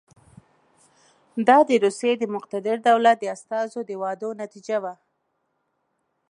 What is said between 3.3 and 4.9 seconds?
استازو د وعدو نتیجه